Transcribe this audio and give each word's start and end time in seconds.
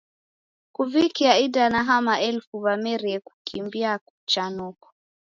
Kuvikia 0.75 1.31
idanaha, 1.45 2.01
maelfu 2.05 2.55
w'amerie 2.63 3.17
kukimbia 3.27 3.91
cha 4.31 4.45
noko. 4.57 4.87